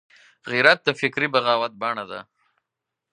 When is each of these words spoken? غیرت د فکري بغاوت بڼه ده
غیرت 0.51 0.79
د 0.83 0.89
فکري 0.99 1.27
بغاوت 1.33 1.73
بڼه 1.81 2.05
ده 2.11 2.19